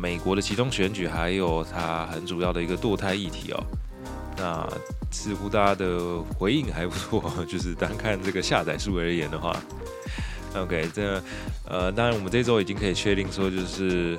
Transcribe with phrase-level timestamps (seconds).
[0.00, 3.62] 美国的其中选举还有它很主要的一个堕胎议题哦，
[4.38, 4.66] 那
[5.12, 9.54] 似乎大家的回应还不错， 就是单看这个下载数而言的话
[10.56, 11.22] ，OK，这
[11.68, 14.18] 呃，当然我们这周已经可以确定说，就是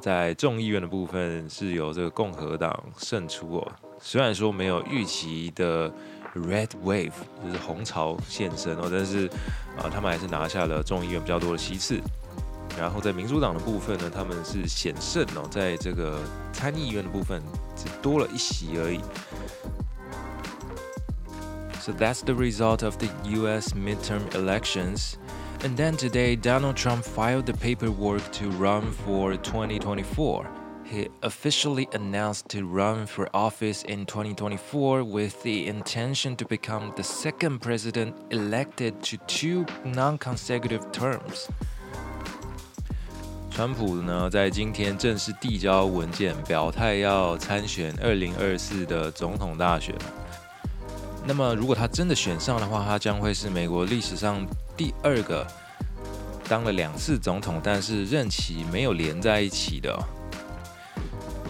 [0.00, 5.92] 在众议院的部分是由这个共和党胜出哦，虽然说没有预期的
[6.36, 7.10] Red Wave
[7.44, 9.26] 就是红潮现身哦，但是
[9.76, 12.00] 啊，他们还是拿下了众议院比较多的席次。
[12.77, 16.19] 然后在民主党的部分呢，他们是险胜哦，在这个
[16.51, 17.41] 参议院的部分
[17.75, 18.99] 只多了一席而已。
[21.81, 23.73] So that's the result of the U.S.
[23.75, 25.17] midterm elections.
[25.63, 30.45] And then today, Donald Trump filed the paperwork to run for 2024.
[30.83, 37.03] He officially announced to run for office in 2024 with the intention to become the
[37.03, 41.47] second president elected to two non consecutive terms.
[43.50, 49.94] 川普呢，在今天正式递交文件，表态要参选二零二四的总统大选。
[51.26, 55.46] 那么，如果他真的选上的话，他将会是美国历史上第二个
[56.48, 59.98] 当了两次总统，但是任期没有连在一起的。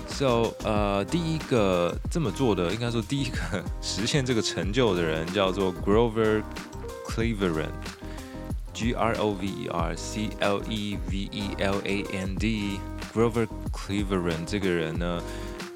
[0.08, 3.38] So，呃，第一个这么做的，应该说第一个
[3.80, 6.42] 实现这个成就的人，叫做 Grover
[7.06, 7.68] Cleveland。
[8.80, 14.46] G R O V E R C L E V E L A N D，Grover Cleveland
[14.46, 15.22] 这个人呢，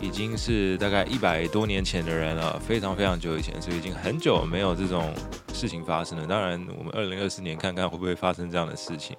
[0.01, 5.13] 已经是大概一百多年前的人了，非常非常久以前，所以已经很久没有这种
[5.53, 6.27] 事情发生了。
[6.27, 9.15] 当然，我们二零二四年看看会不会发生这样的事情。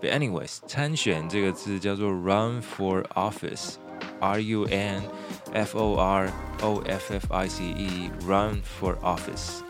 [0.00, 5.02] But anyways，参选这个字叫做 run for office，R U N
[5.52, 9.62] F O R O F F I C E，run for office。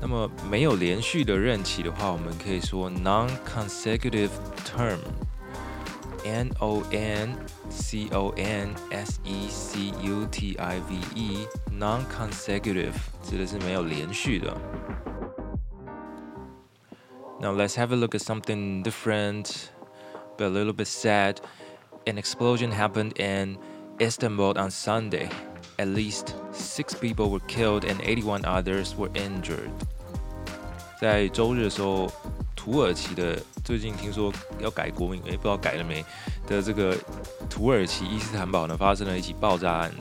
[0.00, 4.30] 那么没有连续的任期的话，我们可以说 non-consecutive
[4.64, 7.36] term，n o n
[7.70, 14.56] c o n s e c u t i v e，non-consecutive 指的是没有连续的。
[17.40, 19.70] Now let's have a look at something different,
[20.36, 21.40] but a little bit sad.
[22.06, 23.58] An explosion happened in
[24.00, 25.28] Istanbul on Sunday.
[25.78, 29.70] At least six people were killed and 81 others were injured.
[31.00, 32.12] 在周日的时候，
[32.54, 36.04] 土耳其的最近听说要改国名，诶，不知道改了没
[36.46, 36.96] 的这个
[37.50, 39.92] 土耳其伊斯坦堡呢，发生了一起爆炸案，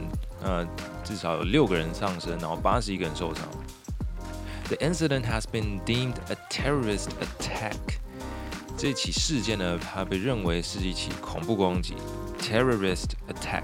[0.43, 0.67] 呃，
[1.03, 3.43] 至少有六个人丧生，然后八十一个人受伤。
[4.67, 7.77] The incident has been deemed a terrorist attack。
[8.77, 11.95] 这起事件呢，它被认为是一起恐怖攻击，
[12.39, 13.63] terrorist attack。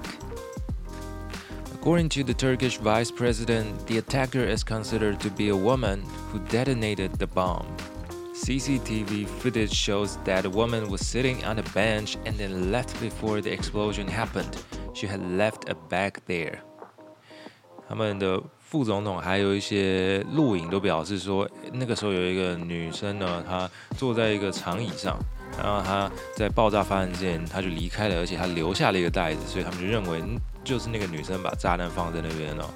[1.81, 6.39] According to the Turkish vice president, the attacker is considered to be a woman who
[6.49, 7.65] detonated the bomb.
[8.33, 13.41] CCTV footage shows that a woman was sitting on a bench and then left before
[13.41, 14.57] the explosion happened.
[14.93, 16.59] She had left a bag there.
[17.87, 25.17] 他们的副总统还有一些录影都表示说，那个时候有一个女生呢，她坐在一个长椅上，
[25.58, 30.22] 然后他在爆炸发生前，他就离开了，而且他留下了一个袋子，所以他们就认为
[30.64, 32.68] 就是那个女生把炸弹放在那边了。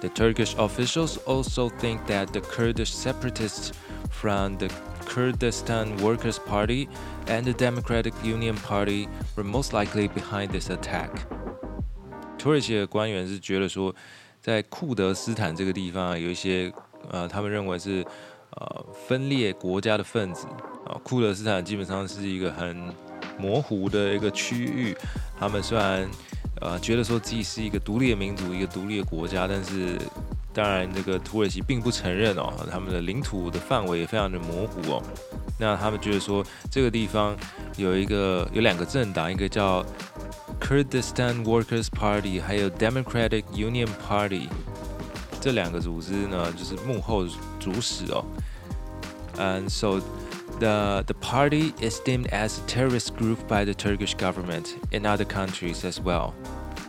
[0.00, 3.70] The Turkish officials also think that the Kurdish separatists
[4.10, 4.68] from the
[5.06, 6.88] Kurdistan Workers' Party
[7.26, 11.10] and the Democratic Union Party were most likely behind this attack.
[12.38, 13.94] 土耳其的官员是觉得说，
[14.42, 16.72] 在库德斯坦这个地方有一些
[17.10, 18.04] 呃，他们认为是
[18.56, 20.46] 呃分裂国家的分子
[20.86, 20.98] 啊。
[21.02, 22.92] 库德斯坦基本上是一个很
[23.38, 24.96] 模糊的一个区域，
[25.38, 26.08] 他们虽然
[26.60, 29.98] 呃，觉得说自己是一个独立的民族，一个独立的国家，但是
[30.54, 35.02] 当然，这个土耳其并不承认哦，他们的领土的范围也非常的模糊哦。
[35.60, 37.36] 那他们觉得说，这个地方
[37.76, 39.84] 有一个有两个政党，一个叫
[40.58, 44.48] Kurdistan Workers Party，还有 Democratic Union Party，
[45.38, 47.26] 这两个组织呢，就是幕后
[47.65, 48.23] 主使哦。
[49.37, 50.01] And so
[50.59, 55.25] the, the party is deemed as a terrorist group by the Turkish government in other
[55.25, 56.33] countries as well.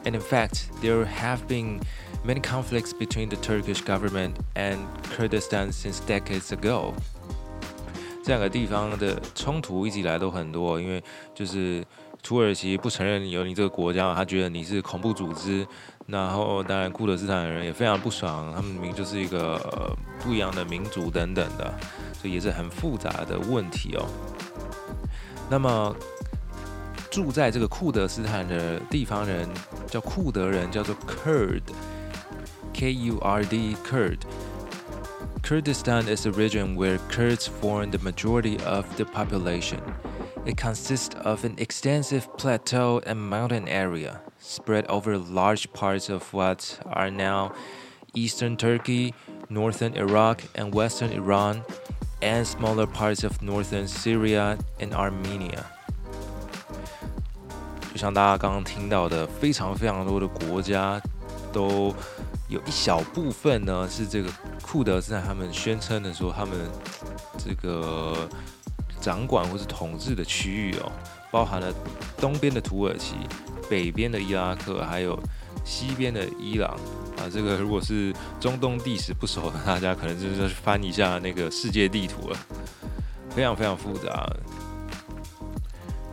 [0.05, 1.81] And in fact, there have been
[2.25, 4.79] many conflicts between the Turkish government and
[5.17, 6.95] Kurdistan since decades ago.
[8.25, 11.03] 这两个地方的冲突一直以来都很多，因为
[11.35, 11.85] 就是
[12.23, 15.67] 土耳其不承认有你这个国家，他觉得你是恐怖组织。
[16.07, 21.73] 然后当然库德斯坦人也非常不爽，他们明明就是一个不一样的民族等等的，
[22.13, 24.07] 所以也是很复杂的问题哦。
[25.49, 25.95] 那么
[27.11, 29.47] 住在这个库德斯坦的地方人
[29.87, 39.05] 叫库德人，叫做 Kurd，K U R D Kurd。Kurdistan is a region where Kurds form the majority of the
[39.05, 39.81] population.
[40.47, 46.79] It consists of an extensive plateau and mountain area spread over large parts of what
[46.93, 47.53] are now
[48.15, 49.15] eastern Turkey,
[49.49, 51.63] northern Iraq, and western Iran,
[52.21, 55.65] and smaller parts of northern Syria and Armenia.
[57.93, 61.01] 就像大家刚刚听到的，非常非常多的国家
[61.53, 61.95] 都
[62.49, 64.31] 有一小部分呢，是这个
[64.63, 66.57] 库德斯坦他们宣称的说，他们
[67.37, 68.29] 这个
[69.01, 70.91] 掌管或是统治的区域哦，
[71.31, 71.73] 包含了
[72.17, 73.17] 东边的土耳其、
[73.69, 75.19] 北边的伊拉克，还有
[75.65, 76.71] 西边的伊朗
[77.17, 77.29] 啊。
[77.33, 82.39] 这个如果是中东地史不熟的大家，可能就是翻一下那个世界地图了，
[83.31, 84.31] 非常非常复杂。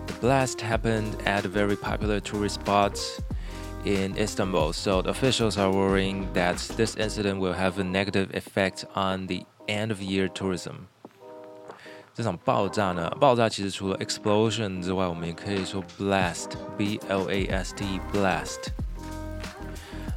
[0.08, 2.98] The blast happened at a very popular tourist spot.
[3.86, 8.86] in Istanbul, so the officials are worrying that this incident will have a negative effect
[8.96, 10.88] on the end of year tourism.
[12.15, 13.11] 这场爆炸呢？
[13.19, 18.69] 爆炸其实除了 explosion 之外，我们也可以说 blast，b l a s t blast。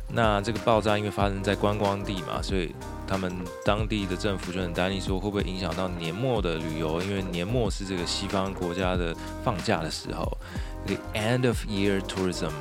[0.09, 2.75] 那这个爆炸因为发生在观光地嘛，所以
[3.07, 3.33] 他们
[3.65, 7.01] 当地的政府就很担心，说会不会影响到年末的旅游？
[7.01, 10.38] 因为年末是这个西方国家的放假的时候
[10.85, 12.51] ，the end of year tourism。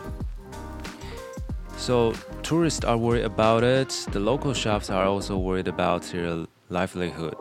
[1.77, 3.93] So tourists are worried about it.
[4.11, 7.37] The local shops are also worried about their livelihood.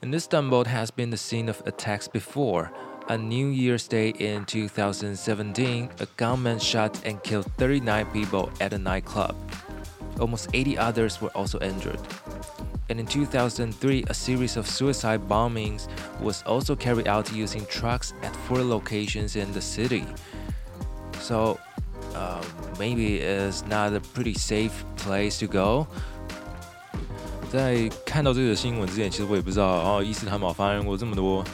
[0.00, 2.70] And Istanbul has been the scene of attacks before.
[3.08, 8.78] On New Year's Day in 2017, a gunman shot and killed 39 people at a
[8.78, 9.34] nightclub.
[10.20, 11.98] Almost 80 others were also injured.
[12.88, 15.88] And in 2003, a series of suicide bombings
[16.20, 20.06] was also carried out using trucks at four locations in the city.
[21.20, 21.58] So
[22.14, 22.44] uh,
[22.78, 25.88] maybe it's not a pretty safe place to go.
[27.50, 31.44] 在看到这个新闻之前，其实我也不知道哦，伊斯坦堡发生过这么多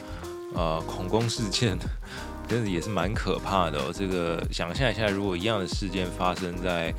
[0.54, 1.78] 呃恐攻事件，
[2.48, 3.78] 真的也是蛮可怕的。
[3.78, 3.92] 哦。
[3.92, 6.92] 这个想象一下，如果一样的事件发生在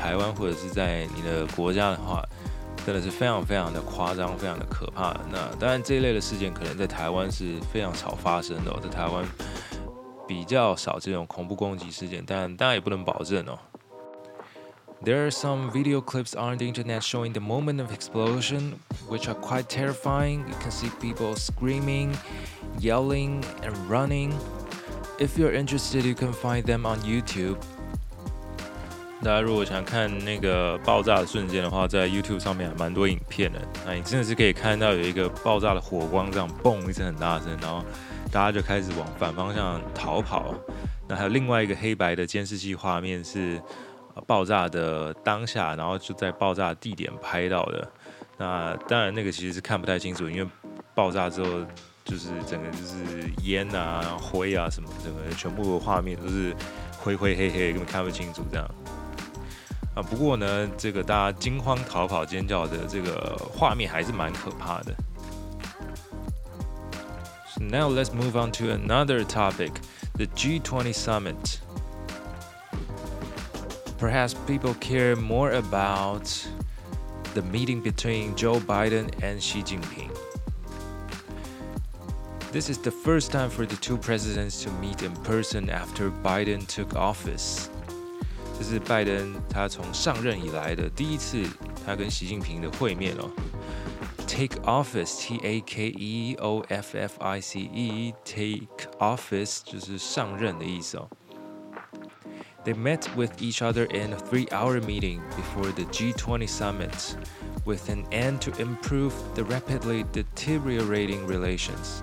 [0.00, 2.22] 台湾或者是在你的国家的话，
[2.86, 5.14] 真的是非常非常的夸张，非常的可怕。
[5.30, 9.24] 那当然这一类的事件可能在台湾是非常少发生的，哦在台湾。
[10.26, 13.58] 比较少这种恐怖攻击事件，但当然也不能保证哦。
[15.03, 18.75] There are some video clips on the internet showing the moment of explosion,
[19.09, 20.45] which are quite terrifying.
[20.47, 22.15] You can see people screaming,
[22.79, 24.33] yelling, and running.
[25.19, 27.57] If you're interested, you can find them on YouTube.
[29.21, 33.59] 大家如果想看那个爆炸的瞬间的话，在 YouTube 上面蛮多影片的。
[33.85, 37.83] 那你真的是可以看到有一个爆炸的火光，这样嘣一声很大声，然后
[38.31, 40.53] 大家就开始往反方向逃跑。
[41.07, 43.61] 那还有另外一个黑白的监视器画面是
[44.26, 47.90] 爆炸的当下，然后就在爆炸地点拍到的。
[48.36, 50.48] 那当然那个其实是看不太清楚，因为
[50.94, 51.48] 爆炸之后
[52.04, 56.54] 就是整个就是烟啊、灰啊什么，整个全部画面都是
[56.98, 58.68] 灰灰黑黑，根本看不清楚这样。
[59.94, 64.94] 啊，不过呢，这个大家惊慌逃跑、尖叫的这个画面还是蛮可怕的。
[67.60, 69.72] Now let's move on to another topic
[70.14, 71.58] the G20 summit.
[73.97, 76.27] Perhaps people care more about
[77.33, 80.11] the meeting between Joe Biden and Xi Jinping.
[82.51, 86.67] This is the first time for the two presidents to meet in person after Biden
[86.67, 87.69] took office.
[88.59, 91.43] 这是拜登他从上任以来的第一次，
[91.85, 93.31] 他跟习近平的会面哦。
[94.27, 98.67] take office, T A K E O F F I C E, take
[98.99, 101.07] office 就是上任的意思哦。
[102.63, 107.15] They met with each other in a three-hour meeting before the G20 summit,
[107.65, 112.01] with an end to improve the rapidly deteriorating relations.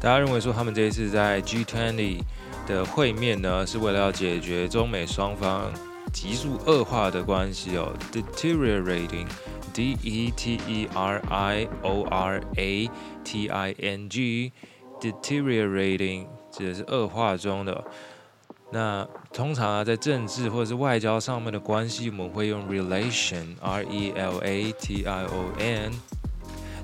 [0.00, 2.22] 大家认为说他们这一次在 G20
[2.66, 5.70] 的会面呢，是为了要解决中美双方
[6.12, 12.90] 急速恶化的关系哦，deteriorating。D E T E R I O R A
[13.24, 17.82] T I N G，deteriorating 指的是恶化中的。
[18.69, 25.91] 那通常啊，在政治或者是外交上面的关系，我们会用 relation，R E L A T I O N。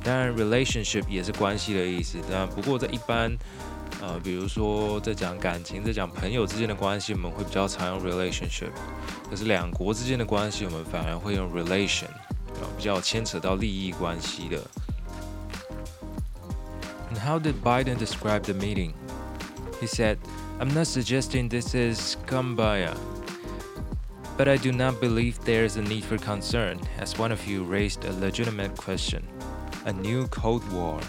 [0.04, 2.18] 当然，relationship 也是关系的意思。
[2.30, 3.32] 那不过在一般
[4.02, 8.72] 呃，比如说在讲感情，在讲朋友之间的关系，我们会比较常用 relationship。
[9.30, 12.08] 可是两国之间的关系，我们反而会用 relation，
[12.78, 14.60] 比较牵扯到利益关系的。
[17.24, 18.92] How did Biden describe the meeting?
[19.80, 20.18] He said,
[20.63, 22.95] "I'm not suggesting this is kumbaya."
[24.37, 27.65] But I do not believe there is a need for concern, as one of you
[27.65, 29.23] raised a legitimate question.
[29.85, 31.01] A new Cold War.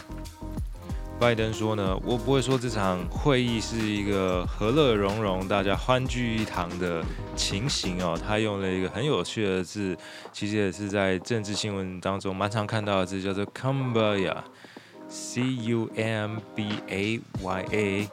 [1.20, 7.04] 拜登说呢，我不会说这场会议是一个和乐融融、大家欢聚一堂的
[7.36, 8.18] 情形哦。
[8.18, 9.98] 他用了一个很有趣的字，
[10.32, 18.08] 其实也是在政治新闻当中蛮常看到的字，叫做 “kumbaya”，c u m b a y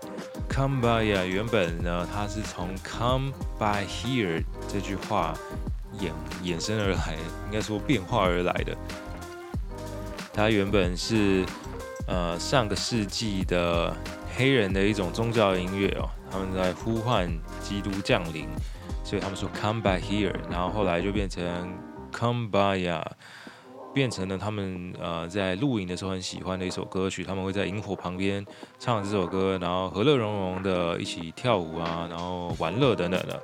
[0.51, 1.25] a，kumbaya。
[1.25, 5.34] 原本呢，它是从 “come by here” 这句话
[6.00, 6.12] 衍
[6.43, 7.15] 衍生而来，
[7.46, 8.75] 应该说变化而来的。
[10.34, 11.46] 它原本是。
[12.08, 13.96] 呃，上个世纪的
[14.36, 17.31] 黑人的一种宗教音乐哦，他们在呼唤
[17.62, 18.50] 基督降临，
[19.01, 21.74] 所以他们说 Come by here，然后后来就变成
[22.12, 23.10] Come by 呀，
[23.93, 28.45] 变成了他们呃在露营的时候很喜欢的一首歌曲，他们会在萤火旁边
[28.79, 33.39] 唱这首歌，然后和乐融融的一起跳舞啊，然后玩乐等等的，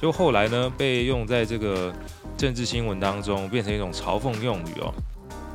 [0.00, 1.92] 就后来呢被用在这个
[2.36, 4.92] 政治新闻当中，变成一种嘲讽用语哦。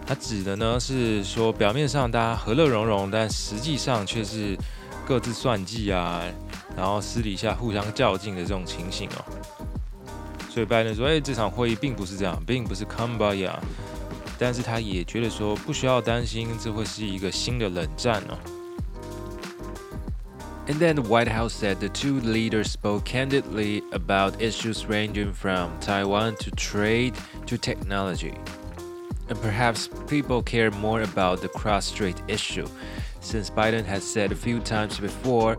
[0.06, 4.58] 它指的呢是说，表面上大家和乐融融，但实际上却是
[5.06, 6.24] 各自算计啊，
[6.76, 9.26] 然后私底下互相较劲的这种情形哦。
[10.50, 13.60] 所以拜登说：“哎，这场会议并不是这样，并不是 come by 呀。”
[14.39, 18.39] 但是他也觉得说，不需要担心，这会是一个新的冷战哦。
[20.67, 26.37] And then the White House said the two leaders spoke candidly about issues ranging from Taiwan
[26.37, 27.13] to trade
[27.47, 28.33] to technology.
[29.29, 32.67] And perhaps people care more about the cross-strait issue,
[33.21, 35.59] since Biden has said a few times before,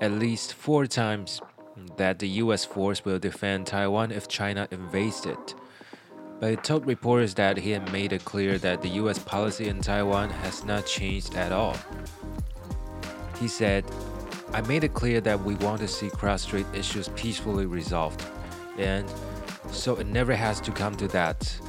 [0.00, 1.40] at least four times,
[1.98, 5.54] that the US force will defend Taiwan if China invades it.
[6.40, 9.80] But he told reporters that he had made it clear that the US policy in
[9.80, 11.76] Taiwan has not changed at all.
[13.40, 13.84] He said,
[14.52, 18.22] I made it clear that we want to see cross strait issues peacefully resolved,
[18.78, 19.04] and
[19.70, 21.60] so it never has to come to that.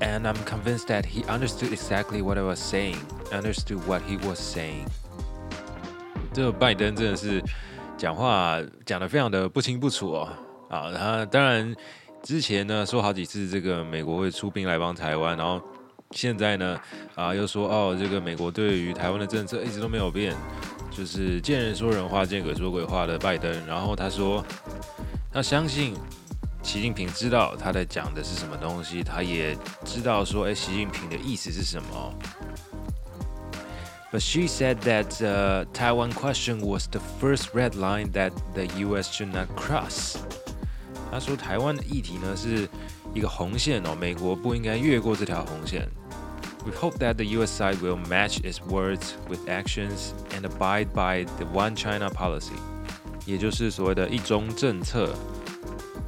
[0.00, 2.98] And I'm convinced that he understood exactly what I was saying,
[3.32, 4.86] understood what he was saying.
[6.32, 7.42] 这个拜登真的是
[7.96, 10.28] 讲话讲的非常的不清不楚哦。
[10.68, 11.74] 啊，他当然
[12.23, 15.61] 之前呢说好几次这个美国会出兵来帮台湾，然后
[16.11, 16.79] 现在呢
[17.15, 20.35] 啊又说哦这个美国对于台湾的政策一直都没有变，
[20.89, 23.51] 就是见人说人话，见鬼说鬼话的拜登。
[23.65, 24.45] 然后他说
[25.31, 25.95] 他相信。
[26.63, 32.13] 习近平知道他在讲的是什么东西，他也知道说，哎，习近平的意思是什么。
[34.11, 39.11] But she said that the Taiwan question was the first red line that the U.S.
[39.11, 40.17] should not cross。
[41.10, 42.68] 他说台湾的议题呢是
[43.14, 45.88] 一个红线哦，美国不应该越过这条红线。
[46.64, 47.62] We hope that the U.S.
[47.62, 52.58] side will match its words with actions and abide by the One China policy，
[53.24, 55.14] 也就是所谓的一中政策。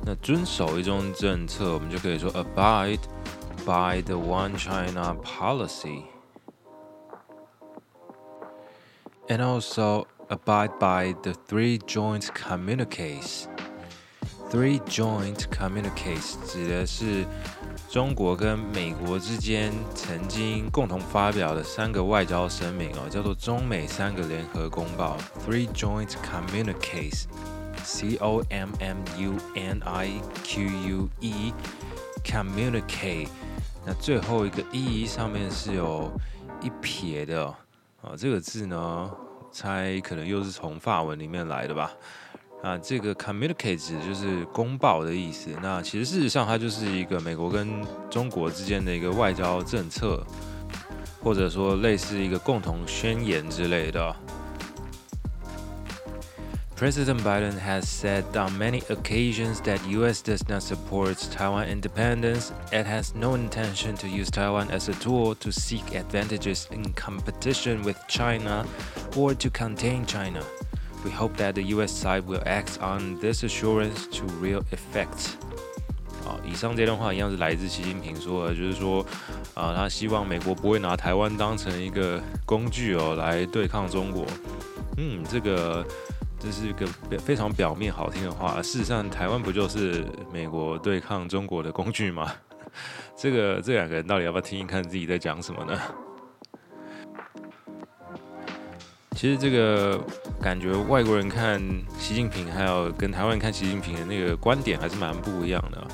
[0.04, 2.98] 那遵守一种政策，我们就可以说 abide
[3.64, 6.02] by the One China policy,
[9.28, 13.44] and also abide by the three joint communiques.
[14.53, 17.25] Three joint communiques 指的是
[17.89, 27.23] 中国跟美国之间曾经共同发表的三个外交声明哦，叫做中美三个联合公报 Three joint communiques。
[27.83, 33.29] C O M M U N I Q U E，communicate。
[33.83, 36.11] 那最后一个 e 上面是有
[36.61, 37.47] 一撇的
[38.03, 39.11] 啊，这个字呢，
[39.51, 41.91] 猜可能又是从法文里面来的吧。
[42.63, 43.77] 啊，这个 communique
[44.07, 45.49] 就是公报的意思。
[45.61, 50.25] 那其实事实上，它就是一个美国跟中国之间的一个外交政策，
[51.21, 54.15] 或者说类似一个共同宣言之类的。
[56.77, 63.13] President Biden has said on many occasions that US does not support Taiwan independence and has
[63.13, 68.65] no intention to use Taiwan as a tool to seek advantages in competition with China
[69.17, 70.41] or to contain China.
[71.03, 75.33] We hope that the US side will act on this assurance to real effect.
[76.25, 79.05] 啊，以上这段话一样是来自习近平说的，就是说，
[79.53, 84.25] 啊，他希望美国不会拿台湾当成一个工具哦，来对抗中国。
[84.95, 85.85] 嗯，这个
[86.39, 92.31] 这是一个非常表面好听的话， 事实上，台湾不就是美国对抗中国的工具吗？
[93.17, 95.77] 这个这两个人到底要不要听一看自己在讲什么呢？
[99.15, 100.01] 其实这个
[100.43, 101.57] 感觉外国人看
[101.97, 105.87] 习近平，还有跟台湾人看习近平的那个观点还是蛮不一样的。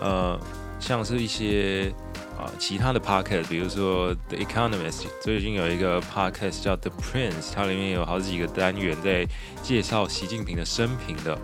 [0.00, 0.40] 呃，
[0.80, 1.94] 像是一些
[2.36, 9.24] 啊其他的 podcast，比如说 The Economist，最近有一个 podcast 叫 The Prince，它里面有好几个单元在
[9.62, 11.36] 介绍习近平的生平的，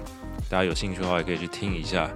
[0.51, 2.11] 大家有兴趣的话也可以去听一下，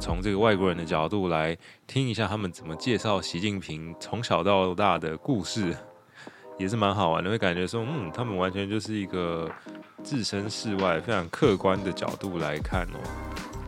[0.00, 5.76] 从这个外国人的角度来听一下他们怎么介绍习近平从小到大的故事。
[6.58, 9.50] 也是蛮好玩的，会感觉说，嗯，他们完全就是一个
[10.02, 12.98] 置身事外、非常客观的角度来看哦。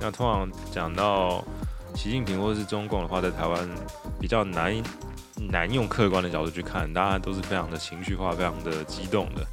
[0.01, 1.45] 那通常讲到
[1.95, 3.69] 习近平或者是中共的话，在台湾
[4.21, 4.83] 比较难
[5.51, 9.47] 难用客观的角度去看，大家都是非常的情绪化、非常的激动的。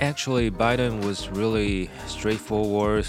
[0.00, 3.06] Actually, Biden was really straightforward.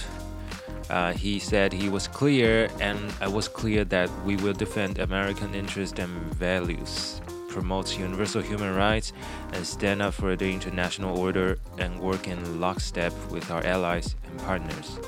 [0.90, 5.52] Uh, he said he was clear, and I was clear that we will defend American
[5.54, 9.12] interests and values, promote universal human rights,
[9.52, 14.38] and stand up for the international order and work in lockstep with our allies and
[14.46, 14.98] partners.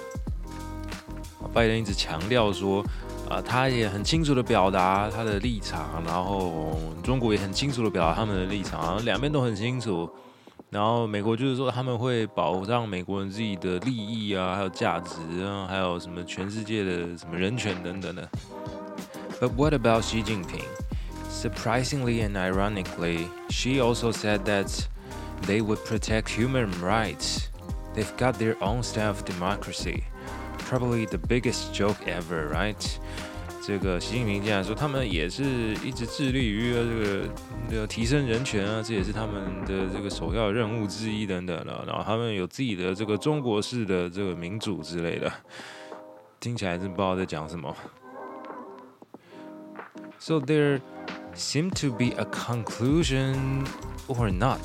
[1.54, 2.82] 拜登一直强调说，
[3.28, 10.09] 啊、呃，他也很清楚的表达他的立场，然后中国也很清楚的表达他们的立场，两边都很清楚。
[10.69, 18.29] 然后美国就是说他们会保障美国人自己的利益啊，还有价值啊，还有什么全世界的什么人权等等的。
[19.39, 20.65] But what about Xi Jinping?
[21.29, 24.88] Surprisingly and ironically, Xi also said that
[25.45, 27.50] they would protect human rights.
[27.93, 30.03] They've got their own style of democracy.
[30.69, 33.00] Probably the biggest joke ever, right?
[33.67, 37.29] 这个习近平竟然说，他们也是一直致力于这个
[37.67, 41.84] 这个提升人权啊，这也是他们的这个首要任务之一等等的。
[41.88, 45.31] 然后他们有自己的这个中国式的这个民主之类的，
[46.39, 47.75] 听起来真不知道在讲什么。
[50.19, 50.79] So there
[51.36, 53.65] seem to be a conclusion
[54.08, 54.62] or not.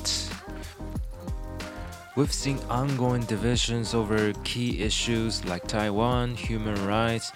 [2.15, 7.31] We've seen ongoing divisions over key issues like Taiwan, human rights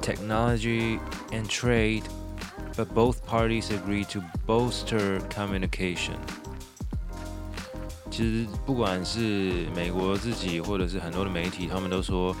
[0.00, 0.98] technology,
[1.30, 2.02] and trade,
[2.76, 6.14] but both parties agreed to bolster communication.
[8.10, 12.34] 其实不管是美国自己，或者是很多的媒体，他们都说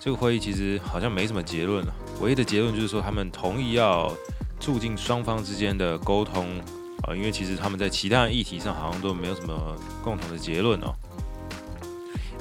[0.00, 1.94] 这个会议其实好像没什么结论了。
[2.20, 4.12] 唯一的结论就是说，他们同意要
[4.58, 6.58] 促进双方之间的沟通
[7.04, 10.94] 啊，因为其实他们在其他议题上好像都没有什么共同的结论哦。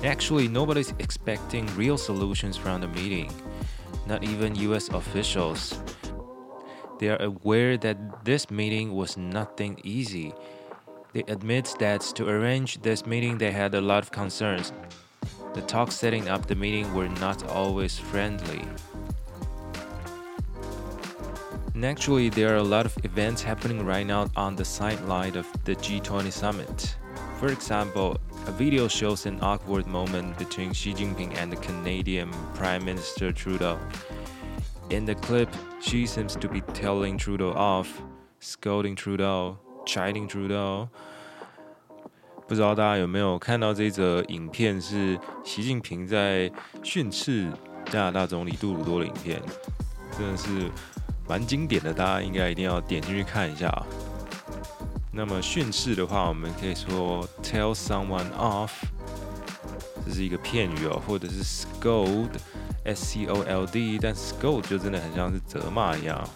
[0.01, 3.29] Actually, nobody's expecting real solutions from the meeting
[4.06, 5.78] not even US officials.
[6.98, 10.34] They are aware that this meeting was nothing easy.
[11.12, 14.72] They admit that to arrange this meeting, they had a lot of concerns.
[15.54, 18.62] The talks setting up the meeting were not always friendly.
[21.74, 25.74] Naturally, there are a lot of events happening right now on the sideline of the
[25.76, 26.96] G20 summit.
[27.40, 32.84] For example, a video shows an awkward moment between Xi Jinping and the Canadian Prime
[32.84, 33.78] Minister Trudeau.
[34.90, 35.48] In the clip,
[35.80, 38.02] Xi seems to be telling Trudeau off,
[38.40, 40.88] scolding Trudeau, chiding Trudeau.
[42.46, 46.52] 不知道大家有没有看到这则影片，是习近平在
[46.82, 47.50] 训斥
[47.86, 49.40] 加拿大总理杜鲁多的影片，
[50.18, 50.70] 真的是
[51.26, 53.86] 蛮经典的，大家应该一定要点进去看一下啊。
[55.16, 58.70] 那么训斥的话，我们可以说 tell someone off，
[60.04, 66.28] 这是一个片语哦，或者是 scold，s c o l d，但 scold 就真的很像是责骂一样，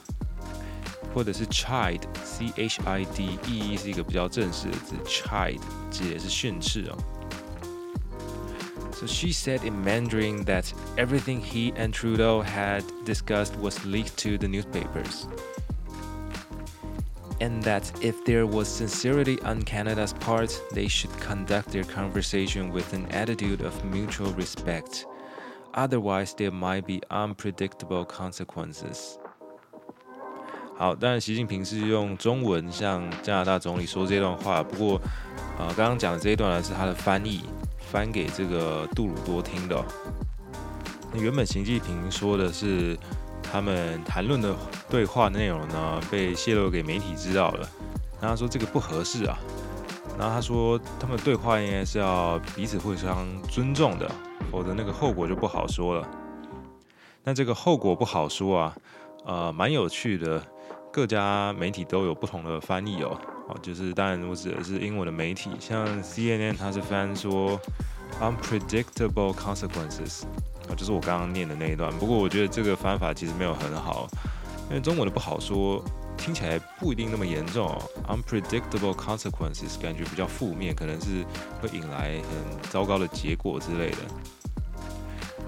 [1.13, 5.59] 或者是 chide，c h i d e 是一个比较正式的字，chide
[5.91, 6.97] 这也是训斥哦。
[8.93, 14.49] So Xi said in Mandarin that everything he and Trudeau had discussed was leaked to the
[14.49, 15.27] newspapers
[17.40, 22.94] and that if there was sincerity on Canada's part, they should conduct their conversation with
[22.94, 25.06] an attitude of mutual respect.
[25.74, 29.18] Otherwise, there might be unpredictable consequences.
[30.78, 34.62] 好，当然，习近平是用中文向加拿大总理说这段话。
[34.62, 35.02] 不过，
[35.58, 37.44] 呃，刚刚讲的这一段呢，是他的翻译，
[37.92, 39.84] 翻给这个杜鲁多听的。
[41.14, 42.98] 那原本习近平说的是。
[43.51, 44.55] 他们谈论的
[44.89, 47.69] 对话内容呢，被泄露给媒体知道了。
[48.21, 49.39] 然后他说这个不合适啊。
[50.19, 54.11] 然后他说他们对话应该是要彼此互相尊重的，
[54.51, 56.09] 否则那个后果就不好说了。
[57.25, 58.77] 那这个后果不好说啊，
[59.25, 60.43] 呃，蛮有趣的。
[60.91, 63.17] 各家媒体都有不同的翻译哦。
[63.49, 67.61] 哦，就是当然我指的是英文的媒体，像 CNN 它是翻说
[68.21, 70.23] unpredictable consequences。
[70.69, 71.91] 啊，就是我刚刚念的那一段。
[71.99, 74.09] 不过我觉得这个翻法其实没有很好，
[74.69, 75.83] 因为中文的不好说，
[76.17, 77.83] 听起来不一定那么严重哦。
[78.09, 81.25] Unpredictable consequences 感觉比较负面，可能是
[81.61, 83.99] 会引来很糟糕的结果之类的。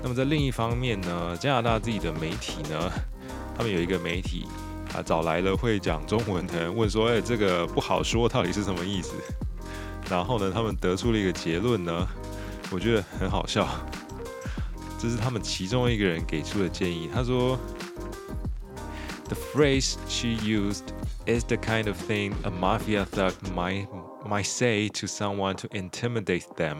[0.02, 2.90] 那么在另一方面呢，加拿大自己的媒体呢，
[3.54, 4.46] 他们有一个媒体
[4.94, 9.12] 啊，找来了会讲中文的人，问说：“哎，这个不好说，到底是什么意思？”
[10.08, 12.08] 然后呢，他们得出了一个结论呢，
[12.70, 13.68] 我觉得很好笑。
[15.00, 17.08] 这是他们其中一个人给出的建议。
[17.12, 17.58] 他说
[19.28, 20.84] ：“The phrase she used
[21.26, 23.86] is the kind of thing a mafia thug might
[24.28, 26.78] might say to someone to intimidate them。”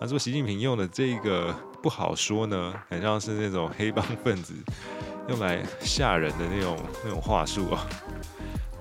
[0.00, 4.54] 他说：“习近平用的这个不好说呢，很像是那种黑帮分子
[5.28, 7.86] 用来吓人的那种那种话术啊。”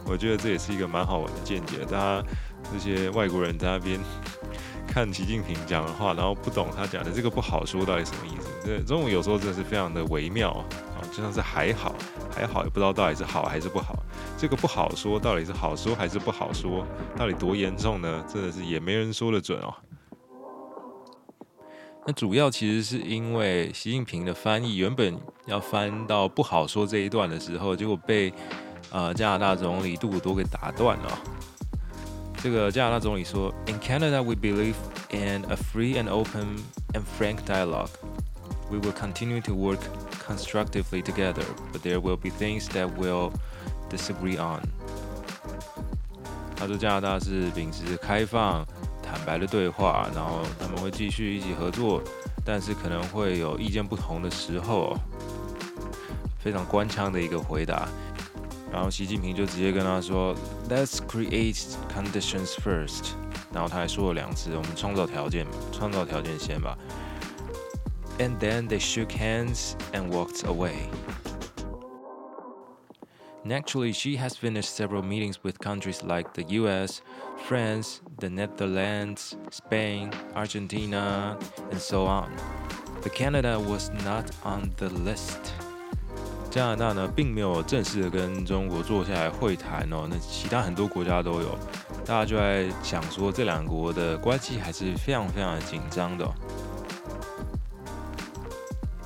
[0.08, 1.80] 我觉得这也是一个蛮好玩的见解。
[1.86, 2.24] 大家。
[2.72, 4.00] 这些外国人在那边
[4.94, 8.50] 看习近平讲的话，然后不懂他讲的这个不好说到底什么意思。
[8.64, 11.96] 这中文有时候真的是非常的微妙啊，就像是还好
[12.32, 13.96] 还好，也不知道到底是好还是不好。
[14.38, 16.86] 这个不好说到底是好说还是不好说，
[17.18, 18.24] 到底多严重呢？
[18.32, 19.74] 真的是也没人说得准哦。
[22.06, 28.32] 那主要其实是因为习近平的翻译原本要翻到不好说这一段的时候，结果被
[28.92, 31.20] 呃加拿大总理杜鲁多给打断了。
[32.43, 34.75] 这个加拿大总理说：“In Canada, we believe
[35.11, 36.59] in a free and open
[36.93, 37.91] and frank dialogue.
[38.71, 39.81] We will continue to work
[40.27, 43.33] constructively together, but there will be things that we'll
[43.91, 44.63] disagree on.”
[46.57, 48.67] 他说：“加拿大是秉持开放、
[49.03, 52.03] 坦白的对话，然后他们会继续一起合作，
[52.45, 54.97] 但是可能会有意见不同的时候。”
[56.39, 57.89] 非常官腔的一个回答。
[58.74, 60.36] 然后习近平就直接跟他说
[60.68, 61.64] ，Let's create
[61.96, 63.12] conditions first。
[63.54, 66.76] 然后他还说了两次，我们创造条件，创造条件先吧。
[68.18, 70.74] And then they shook hands and walked away.
[73.46, 77.02] Naturally, Xi has finished several meetings with countries like the US,
[77.48, 81.38] France, the Netherlands, Spain, Argentina,
[81.70, 82.32] and so on.
[83.04, 85.54] But Canada was not on the list.
[86.53, 90.07] 加拿大呢，并没有正式的跟中国坐下来会谈哦。
[90.11, 91.59] 那其他很多国家都有，
[92.05, 96.27] 大家就在想说，这两国的关系还是非常非常的紧张的。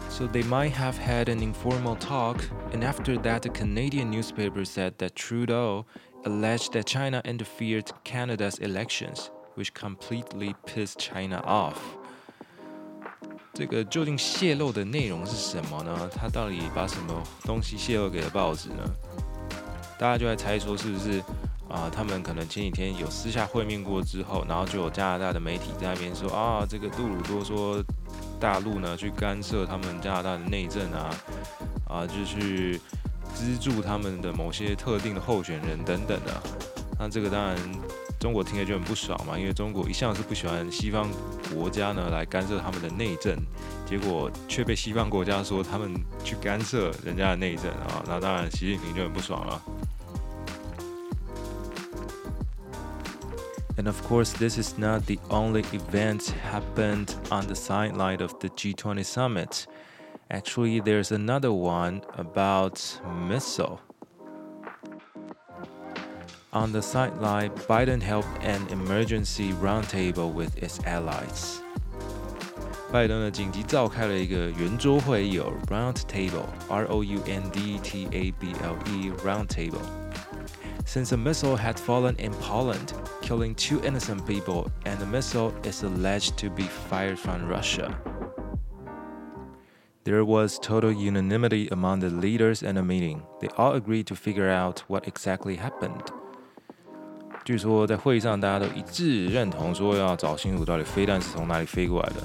[0.09, 2.37] So they might have had an informal talk,
[2.73, 5.87] and after that, the Canadian newspaper said that Trudeau
[6.25, 11.97] alleged that China interfered Canada's elections, which completely pissed China off.
[13.58, 16.08] 这个究竟泄露的内容是什么呢？
[16.14, 18.84] 他到底把什么东西泄露给了报纸呢？
[19.98, 21.20] 大家就在猜说是不是
[21.68, 21.90] 啊？
[21.92, 27.84] 他们可能前几天有私下会面过之后，然后就有加拿大的媒体在那边说啊，这个杜鲁多说
[28.40, 31.10] 大陆呢去干涉他们加拿大的内政啊，
[31.90, 32.80] 啊，就去
[33.34, 36.44] 资助他们的某些特定的候选人等等的。
[37.00, 37.58] 那这个当然。
[38.19, 41.11] 中国听起来就很不爽嘛，因为中国一向是不喜欢西方
[41.55, 43.37] 国家呢来干涉他们的内政，
[43.85, 49.63] 结果却被西方国家说他们去干涉人家的内政啊，那当然习近平就很不爽了。
[53.79, 59.03] And of course, this is not the only event happened on the sideline of the G20
[59.03, 59.67] summit.
[60.29, 62.79] Actually, there's another one about
[63.27, 63.79] missile.
[66.57, 71.61] On the sideline, Biden held an emergency roundtable with its allies.
[72.93, 79.81] 拜登呢紧急召开了一个圆桌会议，round table，R O U N D T A B L E roundtable.
[80.85, 85.83] Since a missile had fallen in Poland, killing two innocent people, and the missile is
[85.83, 87.97] alleged to be fired from Russia.
[90.05, 93.23] There was total unanimity among the leaders in the meeting.
[93.41, 96.13] They all agreed to figure out what exactly happened.
[97.48, 102.22] 据说在会议上，大家都一致认同说要找清楚到底飞弹是从哪里飞过来的。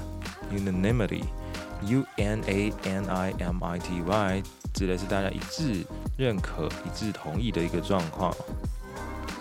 [0.52, 4.42] Unanimity，U N A N I M I T Y，
[4.74, 5.84] 指的是大家一致
[6.16, 8.34] 认可、一致同意的一个状况。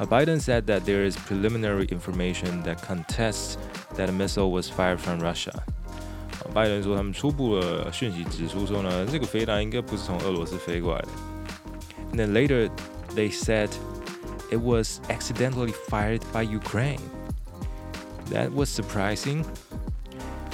[0.01, 3.55] Biden said that there is preliminary information that contests
[3.97, 5.51] that a missile was fired from Russia。
[6.53, 11.07] 拜登说，他们初步的讯息指出说呢，这个飞弹应该不是从俄罗斯飞过来的。
[12.13, 12.69] And then later
[13.15, 13.69] they said
[14.51, 16.99] it was accidentally fired by Ukraine.
[18.31, 19.43] That was surprising.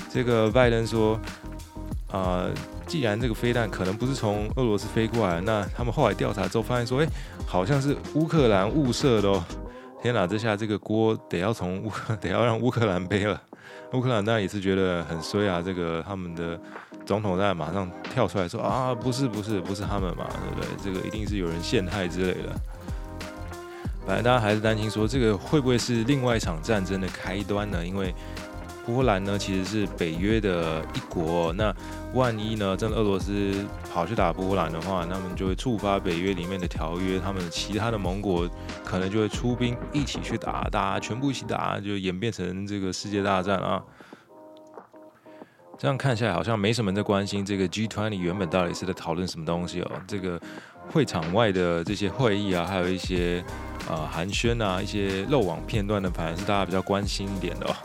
[0.09, 1.19] 这个拜登说，
[2.11, 2.51] 呃，
[2.87, 7.07] 既然这个飞弹可能不是从俄罗斯飞过来，那他们后来调查之后发现说，哎，
[7.45, 9.43] 好像是乌克兰误射的哦。
[10.01, 13.41] 天哪，这下这个锅得要从乌克得要让乌克兰背了。
[13.93, 16.59] 乌克兰当然也是觉得很衰啊，这个他们的
[17.05, 20.69] 总统在马上跳出来说啊，不是不是不是他们嘛，对不对？
[20.83, 22.55] 这个一定是有人陷害之类的。
[24.07, 27.85] 反正大家还是担心说，这个会不会是另外一场战争的开端呢？
[27.85, 28.15] 因为
[28.85, 31.75] 波兰呢其实是北约的一国，那
[32.13, 38.49] 万一呢真的俄罗斯跑去打波兰的话，那么就会触发北约里面的条约，他们其他的盟国
[38.85, 43.83] 可能就会出兵一起去打，大家全部一起打，就演变成这个世界大战啊。
[45.77, 49.91] 这样看起来，好像没什么人在关心这个 G20 原本到底是在讨论什么东西哦。
[50.07, 50.41] 这个
[50.89, 53.43] 会场外的这些会议啊，还有一些
[53.89, 57.75] 呃寒暄啊，一些漏网片段的，反而是大家比较关心一点的哦。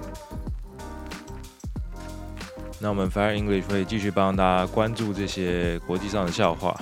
[2.81, 6.77] 那我们 Fire English 会继续帮大家关注这些国际上的笑话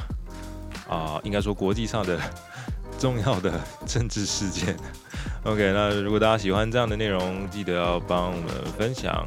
[0.88, 2.18] 啊，应该说国际上的
[2.98, 4.76] 重要的政治事件。
[5.44, 8.46] OK，那如果大家喜欢这样的内容，记得要帮我们
[8.78, 9.26] 分享。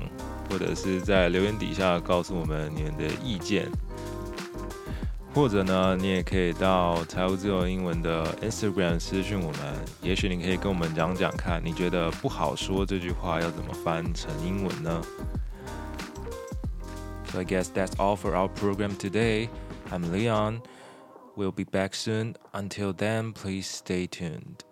[0.49, 3.67] 或者是在留言底下告诉我们你们的意见，
[5.34, 15.02] 或者呢，你也可以到财务自由英文的 Instagram 私讯我们，也许你可以跟我们讲讲看，你觉得不好说这句话要怎么翻成英文呢？
[17.30, 19.48] So I guess that's all for our program today.
[19.90, 20.62] I'm Leon.
[21.36, 22.34] We'll be back soon.
[22.52, 24.64] Until then, please stay tuned.